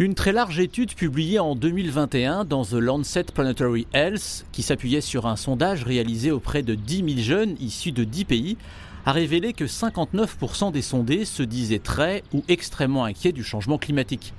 Une 0.00 0.16
très 0.16 0.32
large 0.32 0.58
étude 0.58 0.92
publiée 0.92 1.38
en 1.38 1.54
2021 1.54 2.44
dans 2.44 2.64
The 2.64 2.72
Lancet 2.72 3.26
Planetary 3.32 3.86
Health, 3.92 4.44
qui 4.50 4.64
s'appuyait 4.64 5.00
sur 5.00 5.26
un 5.26 5.36
sondage 5.36 5.84
réalisé 5.84 6.32
auprès 6.32 6.64
de 6.64 6.74
10 6.74 6.96
000 6.96 7.08
jeunes 7.18 7.54
issus 7.60 7.92
de 7.92 8.02
10 8.02 8.24
pays, 8.24 8.56
a 9.06 9.12
révélé 9.12 9.52
que 9.52 9.66
59% 9.66 10.72
des 10.72 10.82
sondés 10.82 11.24
se 11.24 11.44
disaient 11.44 11.78
très 11.78 12.24
ou 12.32 12.42
extrêmement 12.48 13.04
inquiets 13.04 13.30
du 13.30 13.44
changement 13.44 13.78
climatique. 13.78 14.34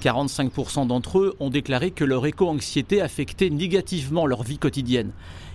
45% 0.00 0.86
d'entre 0.86 1.18
eux 1.18 1.34
ont 1.40 1.50
déclaré 1.50 1.90
que 1.90 2.04
leur 2.04 2.24
éco-anxiété 2.24 3.00
affectait 3.00 3.50
négativement 3.50 4.26
leur 4.26 4.44
vie 4.44 4.58
quotidienne. 4.58 5.10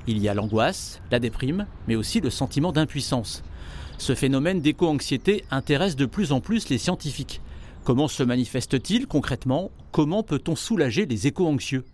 Il 0.05 0.17
y 0.17 0.27
a 0.27 0.34
l'angoisse, 0.34 0.99
la 1.12 1.20
déprime, 1.20 1.66
mais 1.88 1.95
aussi 1.95 2.20
le 2.20 2.30
sentiment 2.30 2.73
d'impuissance. 2.73 3.44
Ce 3.99 4.16
phénomène 4.16 4.59
d'éco-anxiété 4.59 5.45
intéresse 5.49 5.95
de 5.95 6.05
plus 6.05 6.34
en 6.34 6.41
plus 6.41 6.67
les 6.67 6.77
scientifiques. 6.77 7.40
Comment 7.83 8.07
se 8.07 8.23
manifeste-t-il 8.23 9.07
concrètement? 9.07 9.71
Comment 9.91 10.23
peut-on 10.23 10.55
soulager 10.55 11.05
les 11.05 11.27
éco-anxieux 11.27 11.85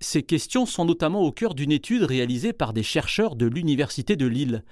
Ces 0.00 0.22
questions 0.22 0.66
sont 0.66 0.84
notamment 0.84 1.22
au 1.22 1.32
cœur 1.32 1.54
d'une 1.54 1.72
étude 1.72 2.04
réalisée 2.04 2.52
par 2.52 2.72
des 2.72 2.82
chercheurs 2.82 3.36
de 3.36 3.46
l'Université 3.46 4.16
de 4.16 4.26
Lille. 4.26 4.64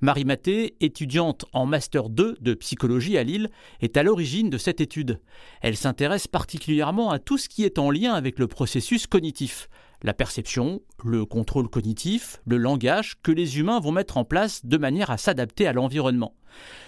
Marie 0.00 0.24
Maté, 0.24 0.76
étudiante 0.80 1.44
en 1.52 1.66
Master 1.66 2.08
2 2.08 2.36
de 2.40 2.54
psychologie 2.54 3.18
à 3.18 3.24
Lille, 3.24 3.50
est 3.80 3.96
à 3.96 4.04
l'origine 4.04 4.48
de 4.48 4.58
cette 4.58 4.80
étude. 4.80 5.20
Elle 5.60 5.76
s'intéresse 5.76 6.28
particulièrement 6.28 7.10
à 7.10 7.18
tout 7.18 7.38
ce 7.38 7.48
qui 7.48 7.64
est 7.64 7.80
en 7.80 7.90
lien 7.90 8.14
avec 8.14 8.38
le 8.38 8.46
processus 8.46 9.08
cognitif, 9.08 9.68
la 10.02 10.14
perception, 10.14 10.80
le 11.04 11.24
contrôle 11.24 11.68
cognitif, 11.68 12.40
le 12.46 12.56
langage 12.56 13.16
que 13.22 13.32
les 13.32 13.58
humains 13.58 13.80
vont 13.80 13.92
mettre 13.92 14.16
en 14.16 14.24
place 14.24 14.64
de 14.64 14.76
manière 14.76 15.10
à 15.10 15.18
s'adapter 15.18 15.66
à 15.66 15.72
l'environnement. 15.72 16.34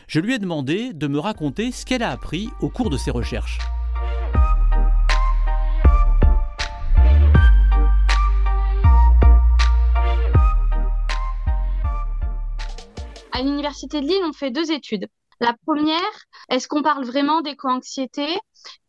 Je 0.07 0.21
lui 0.21 0.35
ai 0.35 0.39
demandé 0.39 0.93
de 0.93 1.07
me 1.09 1.19
raconter 1.19 1.73
ce 1.73 1.85
qu'elle 1.85 2.03
a 2.03 2.11
appris 2.11 2.49
au 2.61 2.69
cours 2.69 2.91
de 2.91 2.97
ses 2.97 3.11
recherches. 3.11 3.59
À 13.33 13.43
l'université 13.43 14.01
de 14.01 14.07
Lille, 14.07 14.23
on 14.25 14.33
fait 14.33 14.51
deux 14.51 14.71
études. 14.71 15.09
La 15.41 15.55
première, 15.67 15.97
est-ce 16.51 16.69
qu'on 16.69 16.83
parle 16.83 17.05
vraiment 17.05 17.41
d'éco-anxiété? 17.41 18.27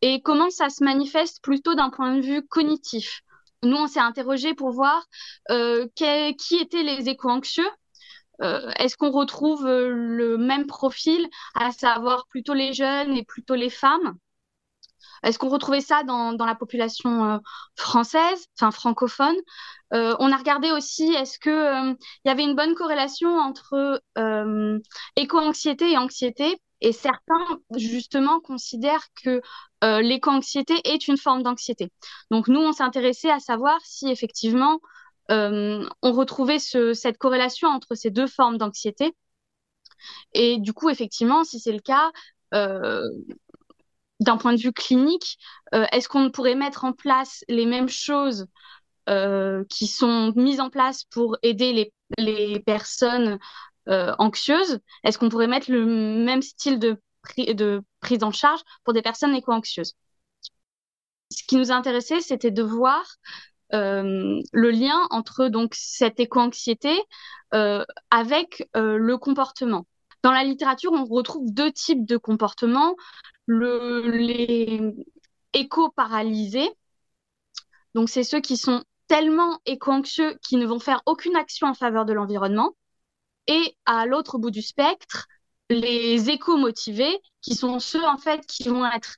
Et 0.01 0.21
comment 0.21 0.49
ça 0.49 0.69
se 0.69 0.83
manifeste 0.83 1.41
plutôt 1.41 1.73
d'un 1.75 1.89
point 1.89 2.17
de 2.17 2.21
vue 2.21 2.45
cognitif? 2.45 3.21
Nous, 3.63 3.77
on 3.77 3.87
s'est 3.87 3.99
interrogé 3.99 4.53
pour 4.53 4.71
voir 4.71 5.05
euh, 5.51 5.87
qui 5.95 6.55
étaient 6.57 6.83
les 6.83 7.09
éco-anxieux. 7.09 7.69
Euh, 8.41 8.71
est-ce 8.77 8.97
qu'on 8.97 9.11
retrouve 9.11 9.67
euh, 9.67 9.89
le 9.89 10.37
même 10.37 10.65
profil, 10.65 11.29
à 11.55 11.71
savoir 11.71 12.27
plutôt 12.27 12.53
les 12.53 12.73
jeunes 12.73 13.15
et 13.15 13.23
plutôt 13.23 13.55
les 13.55 13.69
femmes? 13.69 14.17
Est-ce 15.23 15.37
qu'on 15.37 15.49
retrouvait 15.49 15.81
ça 15.81 16.03
dans, 16.03 16.33
dans 16.33 16.45
la 16.47 16.55
population 16.55 17.39
française, 17.75 18.47
enfin 18.57 18.71
francophone? 18.71 19.35
On 19.91 20.31
a 20.31 20.37
regardé 20.37 20.71
aussi, 20.71 21.13
est-ce 21.13 21.37
qu'il 21.37 21.51
il 22.25 22.27
y 22.27 22.31
avait 22.31 22.43
une 22.43 22.55
bonne 22.55 22.73
corrélation 22.73 23.29
entre 23.37 24.01
éco-anxiété 25.15 25.91
et 25.91 25.97
anxiété? 25.97 26.59
Et 26.81 26.91
certains, 26.93 27.59
justement, 27.77 28.39
considèrent 28.39 29.05
que 29.23 29.41
euh, 29.83 30.01
l'éco-anxiété 30.01 30.73
est 30.83 31.07
une 31.07 31.17
forme 31.17 31.43
d'anxiété. 31.43 31.91
Donc, 32.31 32.47
nous, 32.47 32.59
on 32.59 32.73
s'est 32.73 32.83
intéressé 32.83 33.29
à 33.29 33.39
savoir 33.39 33.79
si 33.83 34.09
effectivement 34.09 34.79
euh, 35.29 35.87
on 36.01 36.11
retrouvait 36.11 36.59
ce, 36.59 36.93
cette 36.93 37.19
corrélation 37.19 37.69
entre 37.69 37.95
ces 37.95 38.09
deux 38.09 38.27
formes 38.27 38.57
d'anxiété. 38.57 39.15
Et 40.33 40.57
du 40.57 40.73
coup, 40.73 40.89
effectivement, 40.89 41.43
si 41.43 41.59
c'est 41.59 41.71
le 41.71 41.79
cas, 41.79 42.11
euh, 42.55 43.07
d'un 44.19 44.37
point 44.37 44.53
de 44.53 44.59
vue 44.59 44.73
clinique, 44.73 45.37
est-ce 45.71 46.07
qu'on 46.07 46.29
pourrait 46.31 46.55
mettre 46.55 46.83
en 46.83 46.93
place 46.93 47.43
les 47.47 47.65
mêmes 47.65 47.89
choses 47.89 48.47
qui 49.69 49.87
sont 49.87 50.31
mises 50.35 50.59
en 50.59 50.69
place 50.69 51.05
pour 51.05 51.37
aider 51.41 51.91
les, 52.17 52.59
personnes 52.59 53.39
anxieuses, 53.87 54.79
est-ce 55.03 55.17
qu'on 55.17 55.29
pourrait 55.29 55.47
mettre 55.47 55.71
le 55.71 55.85
même 55.85 56.41
style 56.41 56.79
de, 56.79 57.01
prise 57.99 58.23
en 58.23 58.31
charge 58.31 58.61
pour 58.83 58.93
des 58.93 59.01
personnes 59.01 59.35
éco-anxieuses? 59.35 59.93
Ce 61.31 61.43
qui 61.47 61.55
nous 61.55 61.71
intéressait, 61.71 62.21
c'était 62.21 62.51
de 62.51 62.63
voir 62.63 63.03
euh, 63.73 64.39
le 64.51 64.71
lien 64.71 65.07
entre 65.11 65.47
donc 65.47 65.73
cette 65.75 66.19
éco-anxiété 66.19 66.93
euh, 67.53 67.85
avec 68.09 68.67
le 68.75 69.15
comportement. 69.17 69.85
Dans 70.23 70.31
la 70.31 70.43
littérature, 70.43 70.91
on 70.91 71.05
retrouve 71.05 71.51
deux 71.51 71.71
types 71.71 72.05
de 72.05 72.17
comportements. 72.17 72.95
Le, 73.47 74.07
les 74.11 74.81
éco-paralysés, 75.53 76.69
donc 77.95 78.09
c'est 78.09 78.23
ceux 78.23 78.39
qui 78.39 78.57
sont 78.57 78.83
tellement 79.07 79.59
éco-anxieux 79.65 80.37
qu'ils 80.41 80.59
ne 80.59 80.65
vont 80.65 80.79
faire 80.79 81.01
aucune 81.05 81.35
action 81.35 81.67
en 81.67 81.73
faveur 81.73 82.05
de 82.05 82.13
l'environnement 82.13 82.75
et 83.47 83.75
à 83.85 84.05
l'autre 84.05 84.37
bout 84.37 84.51
du 84.51 84.61
spectre, 84.61 85.27
les 85.69 86.29
éco-motivés, 86.29 87.17
qui 87.41 87.55
sont 87.55 87.79
ceux 87.79 88.03
en 88.03 88.17
fait 88.17 88.45
qui 88.45 88.69
vont 88.69 88.85
être 88.85 89.15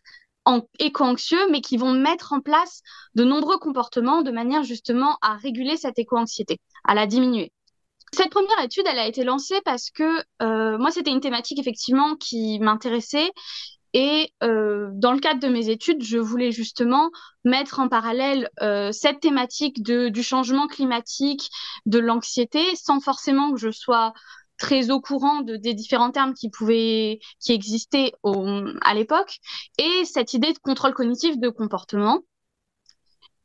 éco-anxieux, 0.80 1.50
mais 1.50 1.62
qui 1.62 1.78
vont 1.78 1.94
mettre 1.94 2.34
en 2.34 2.42
place 2.42 2.82
de 3.16 3.24
nombreux 3.24 3.58
comportements 3.58 4.22
de 4.22 4.32
manière 4.32 4.64
justement 4.64 5.18
à 5.22 5.36
réguler 5.36 5.78
cette 5.78 6.00
éco-anxiété, 6.00 6.60
à 6.84 6.94
la 6.96 7.08
diminuer. 7.08 7.52
Cette 8.12 8.30
première 8.30 8.60
étude, 8.64 8.84
elle 8.86 9.00
a 9.00 9.08
été 9.08 9.24
lancée 9.24 9.60
parce 9.66 9.90
que 9.90 10.24
euh, 10.42 10.78
moi, 10.78 10.92
c'était 10.92 11.10
une 11.10 11.22
thématique 11.22 11.60
effectivement 11.60 12.16
qui 12.16 12.60
m'intéressait 12.60 13.32
et 13.94 14.34
euh, 14.42 14.90
dans 14.94 15.14
le 15.14 15.20
cadre 15.20 15.40
de 15.40 15.48
mes 15.48 15.70
études, 15.70 16.04
je 16.04 16.18
voulais 16.18 16.52
justement 16.52 17.12
mettre 17.46 17.80
en 17.80 17.88
parallèle 17.88 18.50
euh, 18.62 18.92
cette 18.92 19.20
thématique 19.20 19.84
du 19.84 20.24
changement 20.24 20.68
climatique, 20.68 21.50
de 21.86 22.00
l'anxiété, 22.00 22.76
sans 22.76 23.00
forcément 23.00 23.52
que 23.52 23.60
je 23.60 23.72
sois 23.72 24.14
très 24.58 24.90
au 24.90 25.00
courant 25.00 25.42
de, 25.42 25.58
des 25.58 25.74
différents 25.74 26.12
termes 26.12 26.34
qui 26.34 26.50
pouvaient, 26.50 27.20
qui 27.40 27.54
existaient 27.54 28.14
à 28.82 28.94
l'époque, 28.94 29.38
et 29.78 30.06
cette 30.06 30.34
idée 30.34 30.54
de 30.54 30.60
contrôle 30.60 30.94
cognitif 30.94 31.38
de 31.38 31.50
comportement. 31.50 32.22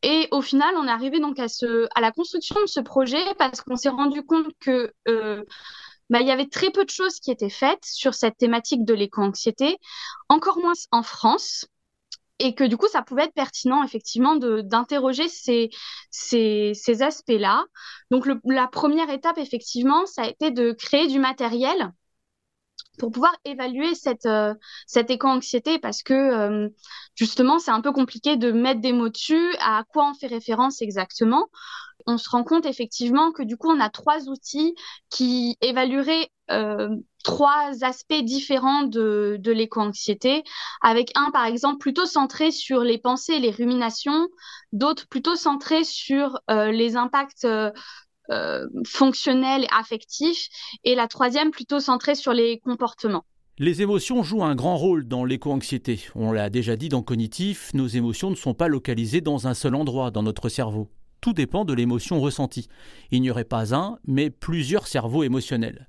Et 0.03 0.29
au 0.31 0.43
final, 0.43 0.75
on 0.77 0.87
est 0.87 0.91
arrivé 0.91 1.19
donc 1.19 1.41
à 1.41 2.01
la 2.01 2.13
construction 2.13 2.61
de 2.61 2.67
ce 2.67 2.81
projet 2.81 3.23
parce 3.37 3.61
qu'on 3.61 3.77
s'est 3.77 3.89
rendu 3.89 4.23
compte 4.23 4.47
que 4.61 4.93
euh, 5.09 5.45
bah, 6.11 6.21
il 6.21 6.27
y 6.27 6.31
avait 6.31 6.49
très 6.49 6.71
peu 6.71 6.85
de 6.85 6.91
choses 6.91 7.21
qui 7.21 7.31
étaient 7.31 7.51
faites 7.51 7.85
sur 7.85 8.15
cette 8.15 8.37
thématique 8.39 8.85
de 8.85 8.95
l'éco-anxiété, 8.95 9.79
encore 10.29 10.59
moins 10.59 10.73
en 10.91 11.03
France, 11.03 11.67
et 12.39 12.55
que 12.55 12.65
du 12.65 12.77
coup, 12.77 12.89
ça 12.89 13.03
pouvait 13.03 13.25
être 13.25 13.35
pertinent 13.35 13.83
effectivement 13.83 14.37
d'interroger 14.37 15.29
ces, 15.29 15.71
ces, 16.11 16.73
ces 16.75 17.03
aspects-là. 17.03 17.65
Donc, 18.11 18.29
la 18.45 18.69
première 18.69 19.11
étape, 19.11 19.39
effectivement, 19.39 20.07
ça 20.07 20.23
a 20.23 20.29
été 20.29 20.51
de 20.51 20.73
créer 20.73 21.09
du 21.09 21.19
matériel 21.19 21.93
pour 22.99 23.13
pouvoir 23.13 23.35
évaluer 23.45 23.95
cette, 23.95 24.27
euh, 24.27 24.55
cette 24.87 25.11
éco-anxiété 25.11 25.79
parce 25.79 26.03
que 26.03 26.15
euh, 26.15 26.69
justement, 27.15 27.59
c'est 27.59 27.71
un 27.71 27.81
peu 27.81 27.93
compliqué 27.93 28.37
de 28.37 28.51
mettre 28.51 28.81
des 28.81 28.93
mots 28.93 29.09
dessus, 29.09 29.55
à 29.61 29.85
quoi 29.89 30.11
on 30.11 30.15
fait 30.15 30.27
référence 30.27 30.83
exactement 30.83 31.49
on 32.09 32.17
se 32.17 32.31
rend 32.31 32.43
compte 32.43 32.65
effectivement 32.65 33.33
que 33.33 33.43
du 33.43 33.59
coup, 33.59 33.71
on 33.71 33.81
a 33.81 33.91
trois 33.91 34.29
outils 34.29 34.75
qui 35.11 35.57
évalueraient 35.61 36.31
euh, 36.51 36.89
trois 37.23 37.71
aspects 37.83 38.23
différents 38.23 38.85
de, 38.85 39.39
l'éco-anxiété, 39.45 40.43
avec 40.81 41.11
un, 41.15 41.31
par 41.31 41.45
exemple, 41.45 41.79
plutôt 41.79 42.07
centré 42.07 42.51
sur 42.51 42.81
les 42.81 42.97
pensées 42.97 43.35
et 43.35 43.41
les 43.41 43.51
ruminations, 43.51 44.27
d'autres 44.73 45.07
plutôt 45.09 45.37
centrés 45.37 45.85
sur 45.85 46.41
euh, 46.51 46.73
les 46.73 46.97
impacts 46.97 47.45
euh, 47.45 47.71
fonctionnels 48.87 49.65
et 49.65 49.69
affectifs, 49.71 50.49
et 50.85 50.95
la 50.95 51.09
troisième 51.09 51.51
plutôt 51.51 51.81
centrée 51.81 52.15
sur 52.15 52.33
les 52.33 52.59
comportements. 52.61 53.25
Les 53.59 53.83
émotions 53.83 54.23
jouent 54.23 54.45
un 54.45 54.55
grand 54.55 54.79
rôle 54.79 55.07
dans 55.07 55.27
l'éco-anxiété. 55.27 56.01
On 56.15 56.33
l'a 56.33 56.49
déjà 56.49 56.77
dit 56.77 56.89
dans 56.89 57.03
Cognitif, 57.03 57.75
nos 57.75 57.89
émotions 57.89 58.31
ne 58.31 58.37
sont 58.37 58.55
pas 58.55 58.69
localisées 58.69 59.21
dans 59.21 59.47
un 59.47 59.55
seul 59.55 59.75
endroit 59.75 60.11
dans 60.11 60.23
notre 60.23 60.49
cerveau 60.49 60.89
tout 61.21 61.33
dépend 61.33 61.65
de 61.65 61.73
l'émotion 61.73 62.21
ressentie. 62.21 62.69
Il 63.11 63.23
n'y 63.23 63.31
aurait 63.31 63.45
pas 63.45 63.75
un, 63.75 63.99
mais 64.07 64.31
plusieurs 64.31 64.87
cerveaux 64.87 65.23
émotionnels. 65.23 65.89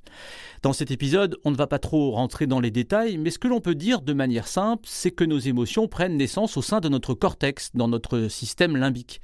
Dans 0.61 0.73
cet 0.73 0.91
épisode, 0.91 1.37
on 1.45 1.51
ne 1.51 1.55
va 1.55 1.67
pas 1.67 1.79
trop 1.79 2.11
rentrer 2.11 2.47
dans 2.47 2.59
les 2.59 2.71
détails, 2.71 3.17
mais 3.17 3.29
ce 3.29 3.39
que 3.39 3.47
l'on 3.47 3.61
peut 3.61 3.75
dire 3.75 4.01
de 4.01 4.13
manière 4.13 4.47
simple, 4.47 4.83
c'est 4.85 5.11
que 5.11 5.23
nos 5.23 5.39
émotions 5.39 5.87
prennent 5.87 6.17
naissance 6.17 6.57
au 6.57 6.61
sein 6.61 6.79
de 6.79 6.89
notre 6.89 7.13
cortex, 7.13 7.71
dans 7.73 7.87
notre 7.87 8.27
système 8.27 8.75
limbique. 8.75 9.21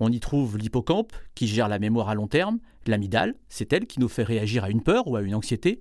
On 0.00 0.10
y 0.10 0.20
trouve 0.20 0.58
l'hippocampe, 0.58 1.12
qui 1.34 1.46
gère 1.46 1.68
la 1.68 1.78
mémoire 1.78 2.08
à 2.08 2.14
long 2.14 2.26
terme, 2.26 2.58
l'amygdale, 2.86 3.34
c'est 3.48 3.72
elle 3.72 3.86
qui 3.86 4.00
nous 4.00 4.08
fait 4.08 4.24
réagir 4.24 4.64
à 4.64 4.70
une 4.70 4.82
peur 4.82 5.06
ou 5.08 5.16
à 5.16 5.22
une 5.22 5.34
anxiété, 5.34 5.80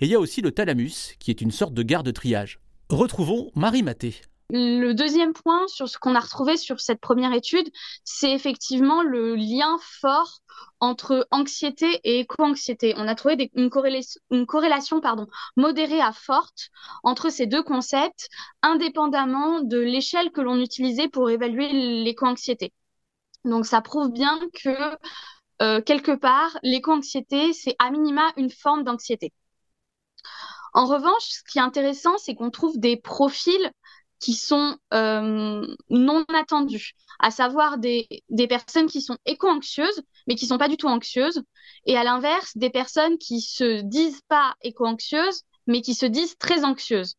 et 0.00 0.06
il 0.06 0.08
y 0.08 0.14
a 0.14 0.20
aussi 0.20 0.42
le 0.42 0.52
thalamus, 0.52 1.16
qui 1.18 1.30
est 1.30 1.40
une 1.40 1.52
sorte 1.52 1.74
de 1.74 1.82
garde-triage. 1.82 2.58
Retrouvons 2.90 3.50
Marie 3.54 3.82
Maté. 3.82 4.16
Le 4.50 4.92
deuxième 4.92 5.32
point 5.32 5.66
sur 5.68 5.88
ce 5.88 5.98
qu'on 5.98 6.14
a 6.14 6.20
retrouvé 6.20 6.56
sur 6.56 6.80
cette 6.80 7.00
première 7.00 7.32
étude, 7.32 7.70
c'est 8.04 8.32
effectivement 8.32 9.02
le 9.02 9.34
lien 9.34 9.78
fort 9.80 10.40
entre 10.80 11.26
anxiété 11.30 11.86
et 12.04 12.20
éco-anxiété. 12.20 12.94
On 12.96 13.08
a 13.08 13.14
trouvé 13.14 13.50
une, 13.54 13.70
corrélation, 13.70 15.00
modérée 15.56 16.00
à 16.00 16.12
forte 16.12 16.68
entre 17.02 17.30
ces 17.30 17.46
deux 17.46 17.62
concepts, 17.62 18.28
indépendamment 18.62 19.60
de 19.60 19.78
l'échelle 19.78 20.30
que 20.32 20.40
l'on 20.40 20.60
utilisait 20.60 21.08
pour 21.08 21.30
évaluer 21.30 21.72
l'éco-anxiété. 22.04 22.72
Donc 23.44 23.66
ça 23.66 23.80
prouve 23.80 24.12
bien 24.12 24.38
que 24.62 24.96
euh, 25.62 25.80
quelque 25.80 26.12
part, 26.12 26.58
l'éco-anxiété, 26.62 27.52
c'est 27.52 27.76
à 27.78 27.90
minima 27.90 28.32
une 28.36 28.50
forme 28.50 28.84
d'anxiété. 28.84 29.32
En 30.74 30.86
revanche, 30.86 31.24
ce 31.24 31.42
qui 31.44 31.58
est 31.58 31.62
intéressant, 31.62 32.16
c'est 32.18 32.34
qu'on 32.34 32.50
trouve 32.50 32.78
des 32.78 32.96
profils 32.96 33.70
qui 34.22 34.34
sont 34.34 34.76
euh, 34.94 35.66
non 35.90 36.24
attendus, 36.32 36.92
à 37.18 37.30
savoir 37.32 37.78
des, 37.78 38.06
des 38.30 38.46
personnes 38.46 38.86
qui 38.86 39.02
sont 39.02 39.18
éco-anxieuses, 39.26 40.00
mais 40.28 40.36
qui 40.36 40.46
sont 40.46 40.58
pas 40.58 40.68
du 40.68 40.76
tout 40.76 40.86
anxieuses, 40.86 41.42
et 41.86 41.96
à 41.96 42.04
l'inverse, 42.04 42.56
des 42.56 42.70
personnes 42.70 43.18
qui 43.18 43.40
se 43.40 43.82
disent 43.82 44.22
pas 44.28 44.54
éco-anxieuses, 44.62 45.42
mais 45.66 45.82
qui 45.82 45.94
se 45.94 46.06
disent 46.06 46.38
très 46.38 46.64
anxieuses. 46.64 47.16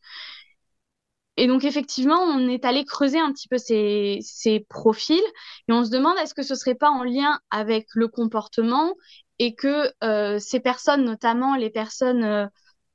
Et 1.36 1.48
donc, 1.48 1.66
effectivement, 1.66 2.22
on 2.22 2.48
est 2.48 2.64
allé 2.64 2.86
creuser 2.86 3.20
un 3.20 3.34
petit 3.34 3.48
peu 3.48 3.58
ces, 3.58 4.20
ces 4.22 4.62
profils 4.70 5.20
et 5.68 5.74
on 5.74 5.84
se 5.84 5.90
demande 5.90 6.16
est-ce 6.20 6.36
que 6.36 6.44
ce 6.44 6.56
serait 6.56 6.76
pas 6.76 6.92
en 6.92 7.04
lien 7.04 7.40
avec 7.50 7.88
le 7.96 8.08
comportement 8.08 8.94
et 9.40 9.56
que 9.56 9.92
euh, 10.04 10.38
ces 10.40 10.60
personnes, 10.60 11.04
notamment 11.04 11.56
les 11.56 11.72
personnes 11.72 12.50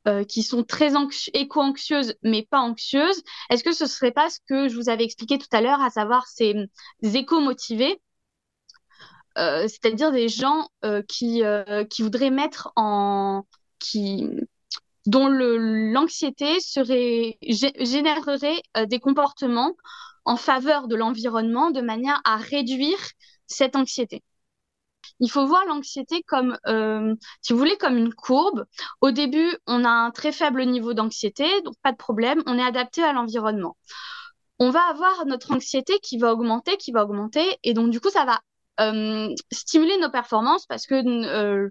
euh, 0.09 0.25
qui 0.25 0.43
sont 0.43 0.65
très 0.65 0.93
éco-anxieuses 1.35 2.15
mais 2.23 2.47
pas 2.49 2.61
anxieuses, 2.61 3.23
est-ce 3.51 3.63
que 3.63 3.73
ce 3.73 3.87
serait 3.87 4.11
pas 4.11 4.31
ce 4.31 4.39
que 4.49 4.69
je 4.69 4.75
vous 4.75 4.89
avais 4.89 5.05
expliqué 5.05 5.37
tout 5.39 5.49
à 5.53 5.61
l'heure, 5.61 5.83
à 5.83 5.91
savoir 5.91 6.27
ces 6.27 6.55
éco-motivés, 7.03 8.01
euh, 9.37 9.69
c'est-à-dire 9.69 10.11
des 10.11 10.29
gens 10.29 10.69
euh, 10.85 11.03
qui, 11.03 11.43
qui 11.91 12.03
voudraient 12.03 12.31
mettre 12.31 12.73
en... 12.77 13.45
qui 13.79 14.27
dont 15.07 15.29
l'anxiété 15.29 16.59
générerait 17.43 18.63
des 18.87 19.01
comportements 19.01 19.75
en 20.25 20.37
faveur 20.37 20.89
de 20.89 20.97
l'environnement 20.97 21.71
de 21.71 21.81
manière 21.81 22.21
à 22.25 22.37
réduire 22.37 22.99
cette 23.47 23.77
anxiété? 23.77 24.23
Il 25.21 25.31
faut 25.31 25.47
voir 25.47 25.65
l'anxiété 25.67 26.23
comme, 26.27 26.57
euh, 26.67 27.15
comme 27.81 27.97
une 27.97 28.15
courbe. 28.15 28.65
Au 29.01 29.11
début, 29.11 29.57
on 29.67 29.85
a 29.85 29.91
un 29.91 30.11
très 30.11 30.33
faible 30.33 30.65
niveau 30.65 30.95
d'anxiété, 30.95 31.45
donc 31.63 31.75
pas 31.83 31.93
de 31.93 31.97
problème, 31.97 32.43
on 32.47 32.59
est 32.59 32.63
adapté 32.63 33.03
à 33.03 33.13
l'environnement. 33.13 33.77
On 34.59 34.71
va 34.71 34.81
avoir 34.89 35.27
notre 35.27 35.53
anxiété 35.53 35.99
qui 36.01 36.19
va 36.19 36.33
augmenter, 36.33 36.77
qui 36.77 36.93
va 36.93 37.05
augmenter, 37.05 37.59
et 37.63 37.75
donc 37.75 37.91
du 37.91 38.01
coup, 38.01 38.11
ça 38.11 38.25
va 38.25 38.41
euh, 38.81 39.35
stimuler 39.51 39.99
nos 39.99 40.11
performances 40.11 40.65
parce 40.67 40.87
que 40.87 40.95
euh, 40.95 41.69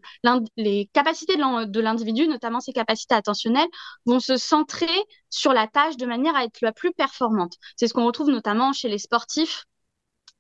les 0.57 0.89
capacités 0.91 1.37
de 1.37 1.79
l'individu, 1.79 2.27
notamment 2.27 2.59
ses 2.59 2.73
capacités 2.73 3.15
attentionnelles, 3.15 3.69
vont 4.05 4.19
se 4.19 4.35
centrer 4.35 4.87
sur 5.29 5.53
la 5.53 5.67
tâche 5.67 5.95
de 5.97 6.05
manière 6.05 6.35
à 6.35 6.43
être 6.43 6.59
la 6.61 6.73
plus 6.73 6.91
performante. 6.91 7.53
C'est 7.77 7.87
ce 7.87 7.93
qu'on 7.93 8.05
retrouve 8.05 8.29
notamment 8.29 8.73
chez 8.73 8.89
les 8.89 8.97
sportifs 8.97 9.65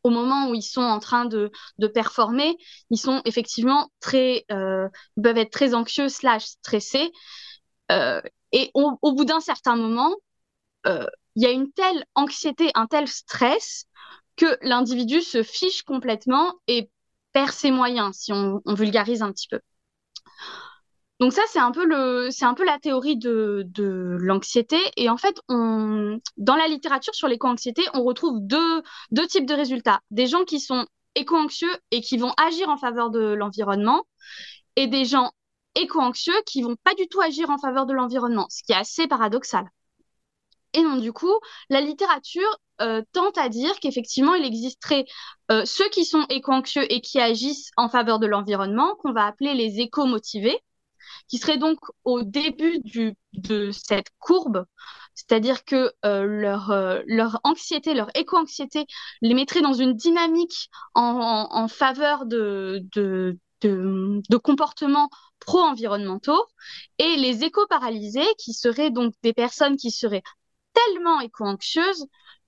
au 0.07 0.09
moment 0.09 0.49
où 0.49 0.55
ils 0.55 0.63
sont 0.63 0.81
en 0.81 0.99
train 0.99 1.25
de, 1.25 1.51
performer, 1.93 2.57
ils 2.89 2.97
sont 2.97 3.21
effectivement 3.25 3.89
très, 3.99 4.45
euh, 4.51 4.87
ils 5.17 5.23
peuvent 5.23 5.37
être 5.37 5.51
très 5.51 5.73
anxieux 5.73 6.07
slash 6.07 6.45
stressés. 6.45 7.11
Euh, 7.91 8.21
et 8.53 8.71
au, 8.73 8.97
bout 9.13 9.25
d'un 9.25 9.41
certain 9.41 9.75
moment, 9.75 10.15
euh, 10.85 11.05
il 11.35 11.43
y 11.43 11.45
a 11.45 11.51
une 11.51 11.71
telle 11.73 12.05
anxiété, 12.15 12.71
un 12.73 12.87
tel 12.87 13.07
stress 13.07 13.85
que 14.37 14.57
l'individu 14.61 15.21
se 15.21 15.43
fiche 15.43 15.83
complètement 15.83 16.53
et 16.67 16.89
perd 17.33 17.51
ses 17.51 17.71
moyens, 17.71 18.15
si 18.17 18.31
on 18.31 18.61
vulgarise 18.65 19.21
un 19.21 19.31
petit 19.33 19.47
peu. 19.49 19.59
Donc 21.19 21.33
ça, 21.33 21.41
c'est 21.47 21.59
un 21.59 21.71
peu 21.71 21.85
le, 21.85 22.29
c'est 22.29 22.45
un 22.45 22.53
peu 22.53 22.63
la 22.63 22.77
théorie 22.77 23.17
de, 23.17 23.63
de 23.65 24.17
l'anxiété. 24.19 24.77
Et 24.97 25.09
en 25.09 25.17
fait, 25.17 25.39
on, 25.49 26.19
dans 26.37 26.55
la 26.55 26.67
littérature 26.67 27.15
sur 27.15 27.27
l'éco-anxiété, 27.27 27.83
on 27.93 28.03
retrouve 28.03 28.39
deux, 28.41 28.83
deux 29.11 29.25
types 29.25 29.47
de 29.47 29.55
résultats. 29.55 29.99
Des 30.11 30.27
gens 30.27 30.43
qui 30.43 30.59
sont 30.59 30.85
éco-anxieux 31.15 31.75
et 31.89 32.01
qui 32.01 32.17
vont 32.17 32.33
agir 32.37 32.69
en 32.69 32.77
faveur 32.77 33.09
de 33.09 33.33
l'environnement, 33.33 34.05
et 34.75 34.87
des 34.87 35.05
gens 35.05 35.31
éco-anxieux 35.75 36.39
qui 36.45 36.61
vont 36.61 36.75
pas 36.83 36.93
du 36.93 37.07
tout 37.07 37.19
agir 37.19 37.49
en 37.49 37.57
faveur 37.57 37.85
de 37.87 37.93
l'environnement, 37.93 38.45
ce 38.49 38.63
qui 38.63 38.71
est 38.71 38.75
assez 38.75 39.07
paradoxal. 39.07 39.65
Et 40.73 40.83
donc, 40.83 41.01
du 41.01 41.11
coup, 41.11 41.33
la 41.69 41.81
littérature 41.81 42.59
euh, 42.81 43.01
tente 43.11 43.37
à 43.39 43.49
dire 43.49 43.79
qu'effectivement, 43.79 44.35
il 44.35 44.45
existerait 44.45 45.05
euh, 45.51 45.65
ceux 45.65 45.89
qui 45.89 46.05
sont 46.05 46.25
éco-anxieux 46.29 46.85
et 46.91 47.01
qui 47.01 47.19
agissent 47.19 47.71
en 47.77 47.89
faveur 47.89 48.19
de 48.19 48.27
l'environnement, 48.27 48.95
qu'on 48.97 49.13
va 49.13 49.25
appeler 49.25 49.55
les 49.55 49.79
éco-motivés, 49.79 50.59
qui 51.27 51.37
serait 51.37 51.57
donc 51.57 51.79
au 52.03 52.23
début 52.23 52.79
de 53.33 53.71
cette 53.71 54.07
courbe, 54.19 54.65
c'est-à-dire 55.13 55.65
que 55.65 55.91
euh, 56.05 56.23
leur, 56.23 56.71
euh, 56.71 57.01
leur 57.07 57.39
anxiété, 57.43 57.93
leur 57.93 58.09
éco-anxiété 58.15 58.85
les 59.21 59.33
mettrait 59.33 59.61
dans 59.61 59.73
une 59.73 59.95
dynamique 59.95 60.69
en, 60.93 61.67
faveur 61.67 62.25
de 62.25 63.37
comportements 64.43 65.09
pro-environnementaux, 65.39 66.45
et 66.99 67.15
les 67.17 67.43
éco-paralysés, 67.43 68.27
qui 68.37 68.53
seraient 68.53 68.91
donc 68.91 69.13
des 69.23 69.33
personnes 69.33 69.77
qui 69.77 69.91
seraient 69.91 70.23
tellement 70.73 71.19
éco-anxieuses 71.21 72.05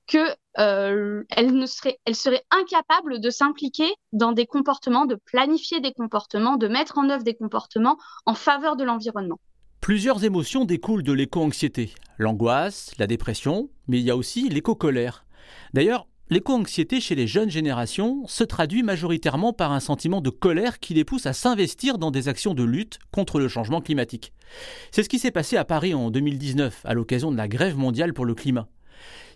qu'elle 0.10 0.36
euh, 0.60 1.24
serait 1.68 2.44
incapable 2.52 3.20
de 3.20 3.30
s'impliquer 3.30 3.90
dans 4.12 4.32
des 4.32 4.46
comportements, 4.46 5.06
de 5.06 5.16
planifier 5.16 5.80
des 5.80 5.94
comportements, 5.94 6.58
de 6.58 6.68
mettre 6.68 6.98
en 6.98 7.10
œuvre 7.10 7.24
des 7.24 7.36
comportements 7.36 7.98
en 8.26 8.34
faveur 8.34 8.76
de 8.76 8.84
l'environnement. 8.84 9.40
Plusieurs 9.82 10.24
émotions 10.26 10.66
découlent 10.66 11.04
de 11.04 11.14
l'éco-anxiété. 11.14 11.94
L'angoisse, 12.18 12.92
la 12.98 13.08
dépression, 13.08 13.70
mais 13.88 14.00
il 14.00 14.04
y 14.04 14.12
a 14.12 14.18
aussi 14.18 14.50
l'éco-colère. 14.50 15.26
D'ailleurs, 15.74 16.08
l'éco-anxiété 16.30 17.00
chez 17.00 17.16
les 17.16 17.28
jeunes 17.28 17.50
générations 17.50 18.24
se 18.28 18.44
traduit 18.44 18.84
majoritairement 18.84 19.54
par 19.54 19.72
un 19.72 19.80
sentiment 19.80 20.22
de 20.22 20.30
colère 20.30 20.80
qui 20.80 20.94
les 20.94 21.06
pousse 21.06 21.28
à 21.28 21.34
s'investir 21.34 21.98
dans 21.98 22.12
des 22.12 22.28
actions 22.28 22.54
de 22.54 22.64
lutte 22.64 23.00
contre 23.12 23.40
le 23.40 23.48
changement 23.48 23.80
climatique. 23.80 24.34
C'est 24.92 25.04
ce 25.04 25.10
qui 25.10 25.20
s'est 25.20 25.32
passé 25.32 25.56
à 25.56 25.66
Paris 25.66 25.94
en 25.94 26.12
2019 26.12 26.82
à 26.84 26.94
l'occasion 26.94 27.32
de 27.32 27.38
la 27.38 27.48
grève 27.48 27.78
mondiale 27.78 28.14
pour 28.14 28.26
le 28.26 28.36
climat. 28.36 28.68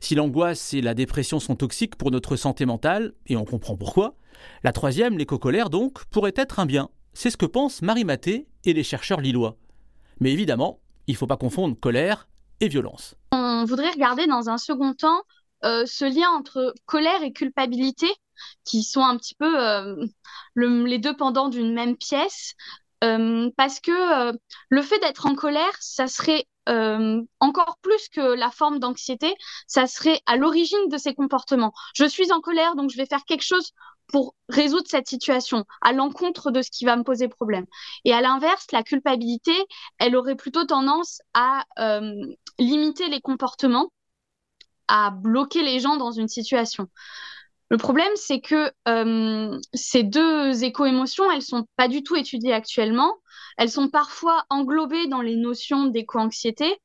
Si 0.03 0.15
l'angoisse 0.15 0.73
et 0.73 0.81
la 0.81 0.95
dépression 0.95 1.39
sont 1.39 1.55
toxiques 1.55 1.95
pour 1.95 2.11
notre 2.11 2.35
santé 2.35 2.65
mentale, 2.65 3.13
et 3.25 3.37
on 3.37 3.45
comprend 3.45 3.77
pourquoi, 3.77 4.15
la 4.61 4.73
troisième, 4.73 5.17
l'éco-colère 5.17 5.69
donc, 5.69 6.03
pourrait 6.07 6.33
être 6.35 6.59
un 6.59 6.65
bien. 6.65 6.89
C'est 7.13 7.29
ce 7.29 7.37
que 7.37 7.45
pensent 7.45 7.81
Marie 7.81 8.03
Maté 8.03 8.49
et 8.65 8.73
les 8.73 8.83
chercheurs 8.83 9.21
lillois. 9.21 9.55
Mais 10.19 10.33
évidemment, 10.33 10.81
il 11.07 11.13
ne 11.13 11.17
faut 11.17 11.25
pas 11.25 11.37
confondre 11.37 11.79
colère 11.79 12.27
et 12.59 12.67
violence. 12.67 13.15
On 13.31 13.63
voudrait 13.63 13.91
regarder 13.91 14.27
dans 14.27 14.49
un 14.49 14.57
second 14.57 14.93
temps 14.93 15.21
euh, 15.63 15.85
ce 15.85 16.03
lien 16.03 16.29
entre 16.31 16.73
colère 16.85 17.23
et 17.23 17.31
culpabilité, 17.31 18.07
qui 18.65 18.83
sont 18.83 19.05
un 19.05 19.15
petit 19.15 19.35
peu 19.35 19.57
euh, 19.57 20.05
les 20.57 20.99
deux 20.99 21.15
pendants 21.15 21.47
d'une 21.47 21.73
même 21.73 21.95
pièce. 21.95 22.55
Euh, 23.05 23.49
parce 23.55 23.79
que 23.79 24.33
le 24.67 24.81
fait 24.81 24.99
d'être 24.99 25.27
en 25.27 25.35
colère, 25.35 25.77
ça 25.79 26.07
serait 26.07 26.43
euh, 26.69 27.21
encore 27.39 27.77
plus 27.81 28.09
que 28.09 28.21
la 28.21 28.51
forme 28.51 28.79
d'anxiété, 28.79 29.33
ça 29.67 29.87
serait 29.87 30.19
à 30.25 30.37
l'origine 30.37 30.87
de 30.89 30.97
ces 30.97 31.13
comportements. 31.13 31.73
Je 31.93 32.05
suis 32.05 32.31
en 32.31 32.41
colère, 32.41 32.75
donc 32.75 32.91
je 32.91 32.97
vais 32.97 33.05
faire 33.05 33.25
quelque 33.25 33.43
chose 33.43 33.71
pour 34.07 34.35
résoudre 34.49 34.87
cette 34.87 35.07
situation, 35.07 35.65
à 35.81 35.93
l'encontre 35.93 36.51
de 36.51 36.61
ce 36.61 36.69
qui 36.69 36.85
va 36.85 36.95
me 36.95 37.03
poser 37.03 37.27
problème. 37.27 37.65
Et 38.05 38.13
à 38.13 38.21
l'inverse, 38.21 38.67
la 38.71 38.83
culpabilité, 38.83 39.53
elle 39.97 40.15
aurait 40.15 40.35
plutôt 40.35 40.65
tendance 40.65 41.21
à 41.33 41.63
euh, 41.79 42.13
limiter 42.59 43.07
les 43.07 43.21
comportements, 43.21 43.91
à 44.87 45.11
bloquer 45.11 45.63
les 45.63 45.79
gens 45.79 45.97
dans 45.97 46.11
une 46.11 46.27
situation. 46.27 46.87
Le 47.69 47.77
problème, 47.77 48.11
c'est 48.15 48.39
que 48.39 48.71
euh, 48.87 49.59
ces 49.73 50.03
deux 50.03 50.63
éco-émotions, 50.63 51.31
elles 51.31 51.41
sont 51.41 51.65
pas 51.75 51.87
du 51.87 52.03
tout 52.03 52.15
étudiées 52.15 52.53
actuellement. 52.53 53.15
Elles 53.57 53.71
sont 53.71 53.89
parfois 53.89 54.45
englobées 54.49 55.07
dans 55.07 55.21
les 55.21 55.35
notions 55.35 55.85
d'éco-anxiété. 55.85 56.79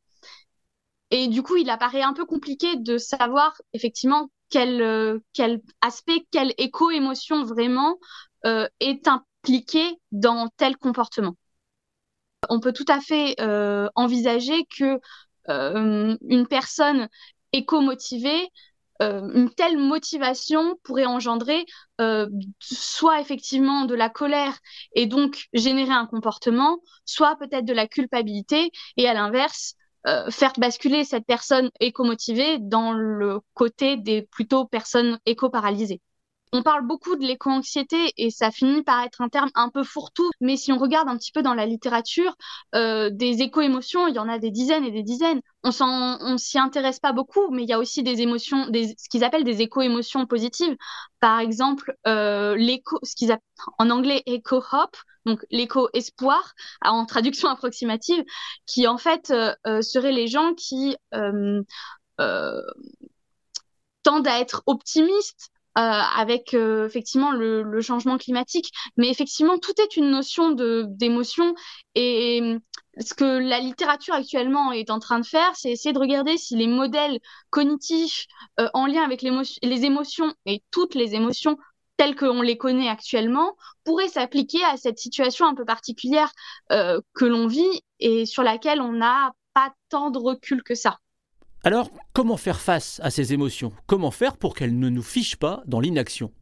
Et 1.10 1.28
du 1.28 1.42
coup, 1.42 1.56
il 1.56 1.70
apparaît 1.70 2.02
un 2.02 2.12
peu 2.12 2.26
compliqué 2.26 2.76
de 2.76 2.98
savoir 2.98 3.60
effectivement 3.72 4.28
quel, 4.50 4.82
euh, 4.82 5.18
aspect, 5.80 6.26
quelle 6.30 6.54
éco-émotion 6.58 7.44
vraiment 7.44 7.98
euh, 8.46 8.68
est 8.80 9.08
impliquée 9.08 9.98
dans 10.12 10.48
tel 10.56 10.76
comportement. 10.76 11.34
On 12.48 12.60
peut 12.60 12.72
tout 12.72 12.84
à 12.88 13.00
fait 13.00 13.34
euh, 13.40 13.88
envisager 13.94 14.64
que 14.78 14.98
une 15.50 16.46
personne 16.46 17.08
éco-motivée 17.52 18.50
euh, 19.02 19.30
une 19.32 19.50
telle 19.50 19.78
motivation 19.78 20.76
pourrait 20.82 21.06
engendrer 21.06 21.66
euh, 22.00 22.28
soit 22.60 23.20
effectivement 23.20 23.84
de 23.84 23.94
la 23.94 24.08
colère 24.08 24.58
et 24.92 25.06
donc 25.06 25.46
générer 25.52 25.92
un 25.92 26.06
comportement, 26.06 26.78
soit 27.04 27.36
peut-être 27.36 27.64
de 27.64 27.72
la 27.72 27.86
culpabilité 27.86 28.70
et 28.96 29.08
à 29.08 29.14
l'inverse 29.14 29.74
euh, 30.06 30.30
faire 30.30 30.52
basculer 30.58 31.04
cette 31.04 31.26
personne 31.26 31.70
éco-motivée 31.80 32.58
dans 32.58 32.92
le 32.92 33.40
côté 33.54 33.96
des 33.96 34.22
plutôt 34.22 34.64
personnes 34.64 35.18
éco-paralysées. 35.26 36.00
On 36.52 36.62
parle 36.62 36.86
beaucoup 36.86 37.16
de 37.16 37.26
l'éco-anxiété 37.26 38.12
et 38.16 38.30
ça 38.30 38.50
finit 38.50 38.82
par 38.82 39.02
être 39.02 39.20
un 39.20 39.28
terme 39.28 39.50
un 39.54 39.68
peu 39.68 39.82
fourre-tout, 39.82 40.30
mais 40.40 40.56
si 40.56 40.72
on 40.72 40.78
regarde 40.78 41.08
un 41.08 41.16
petit 41.16 41.32
peu 41.32 41.42
dans 41.42 41.54
la 41.54 41.66
littérature, 41.66 42.36
euh, 42.74 43.10
des 43.10 43.42
éco-émotions, 43.42 44.06
il 44.08 44.14
y 44.14 44.18
en 44.18 44.28
a 44.28 44.38
des 44.38 44.50
dizaines 44.50 44.84
et 44.84 44.90
des 44.90 45.02
dizaines. 45.02 45.40
On 45.64 45.70
on 45.80 46.38
s'y 46.38 46.58
intéresse 46.58 47.00
pas 47.00 47.12
beaucoup, 47.12 47.50
mais 47.50 47.62
il 47.64 47.68
y 47.68 47.72
a 47.72 47.78
aussi 47.78 48.02
des 48.02 48.22
émotions, 48.22 48.68
des, 48.68 48.94
ce 48.98 49.08
qu'ils 49.08 49.24
appellent 49.24 49.44
des 49.44 49.60
éco-émotions 49.62 50.26
positives. 50.26 50.76
Par 51.20 51.40
exemple, 51.40 51.94
euh, 52.06 52.56
en 53.78 53.90
anglais 53.90 54.22
éco-hop, 54.26 54.96
donc 55.26 55.44
l'éco-espoir, 55.50 56.54
en 56.82 57.04
traduction 57.06 57.48
approximative, 57.48 58.24
qui 58.66 58.86
en 58.86 58.98
fait 58.98 59.30
euh, 59.30 59.82
seraient 59.82 60.12
les 60.12 60.28
gens 60.28 60.54
qui 60.54 60.96
tendent 64.02 64.26
à 64.26 64.40
être 64.40 64.62
optimistes, 64.66 65.50
avec 65.80 66.54
euh, 66.54 66.86
effectivement 66.86 67.32
le, 67.32 67.62
le, 67.62 67.80
changement 67.80 68.18
climatique. 68.18 68.72
Mais 68.96 69.08
effectivement, 69.10 69.58
tout 69.58 69.74
est 69.80 69.96
une 69.96 70.10
notion 70.10 70.50
d'émotion 70.50 71.54
et 71.94 72.56
ce 72.98 73.14
que 73.14 73.24
la 73.24 73.60
littérature 73.60 74.14
actuellement 74.14 74.72
est 74.72 74.90
en 74.90 74.98
train 74.98 75.20
de 75.20 75.26
faire, 75.26 75.54
c'est 75.54 75.70
essayer 75.70 75.92
de 75.92 75.98
regarder 75.98 76.36
si 76.36 76.56
les 76.56 76.66
modèles 76.66 77.20
cognitifs 77.50 78.26
euh, 78.58 78.68
en 78.74 78.86
lien 78.86 79.02
avec 79.02 79.22
les 79.22 79.84
émotions 79.84 80.34
et 80.46 80.62
toutes 80.70 80.94
les 80.96 81.14
émotions 81.14 81.56
telles 81.96 82.16
qu'on 82.16 82.42
les 82.42 82.56
connaît 82.56 82.88
actuellement 82.88 83.56
pourraient 83.84 84.08
s'appliquer 84.08 84.64
à 84.64 84.76
cette 84.76 84.98
situation 84.98 85.46
un 85.46 85.54
peu 85.54 85.64
particulière 85.64 86.32
euh, 86.72 87.00
que 87.14 87.24
l'on 87.24 87.46
vit 87.46 87.82
et 88.00 88.26
sur 88.26 88.42
laquelle 88.42 88.80
on 88.80 88.92
n'a 88.92 89.32
pas 89.54 89.72
tant 89.90 90.10
de 90.10 90.18
recul 90.18 90.62
que 90.62 90.74
ça. 90.74 90.98
Alors, 91.68 91.90
comment 92.14 92.38
faire 92.38 92.62
face 92.62 92.98
à 93.04 93.10
ces 93.10 93.34
émotions? 93.34 93.74
Comment 93.86 94.10
faire 94.10 94.38
pour 94.38 94.54
qu'elles 94.54 94.78
ne 94.78 94.88
nous 94.88 95.02
fichent 95.02 95.36
pas 95.36 95.62
dans 95.66 95.80
l'inaction? 95.80 96.32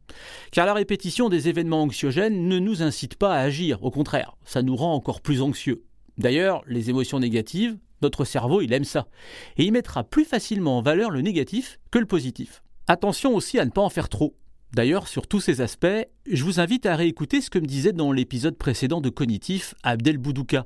Car 0.53 0.65
la 0.65 0.73
répétition 0.73 1.27
des 1.27 1.49
événements 1.49 1.81
anxiogènes 1.81 2.47
ne 2.47 2.59
nous 2.59 2.81
incite 2.81 3.15
pas 3.17 3.35
à 3.35 3.41
agir, 3.41 3.83
au 3.83 3.91
contraire, 3.91 4.37
ça 4.45 4.61
nous 4.61 4.77
rend 4.77 4.93
encore 4.93 5.19
plus 5.19 5.41
anxieux. 5.41 5.83
D'ailleurs, 6.17 6.63
les 6.65 6.89
émotions 6.89 7.19
négatives, 7.19 7.77
notre 8.01 8.23
cerveau, 8.23 8.61
il 8.61 8.71
aime 8.71 8.85
ça. 8.85 9.09
Et 9.57 9.65
il 9.65 9.73
mettra 9.73 10.05
plus 10.05 10.23
facilement 10.23 10.77
en 10.77 10.81
valeur 10.81 11.11
le 11.11 11.19
négatif 11.19 11.77
que 11.91 11.99
le 11.99 12.05
positif. 12.05 12.63
Attention 12.87 13.35
aussi 13.35 13.59
à 13.59 13.65
ne 13.65 13.71
pas 13.71 13.81
en 13.81 13.89
faire 13.89 14.07
trop. 14.07 14.33
D'ailleurs, 14.73 15.07
sur 15.07 15.27
tous 15.27 15.39
ces 15.39 15.61
aspects, 15.61 15.87
je 16.29 16.43
vous 16.43 16.59
invite 16.59 16.85
à 16.85 16.95
réécouter 16.95 17.41
ce 17.41 17.49
que 17.49 17.57
me 17.57 17.65
disait 17.65 17.93
dans 17.93 18.11
l'épisode 18.11 18.57
précédent 18.57 18.99
de 18.99 19.09
Cognitif 19.09 19.73
Abdel 19.81 20.17
Boudouka. 20.17 20.65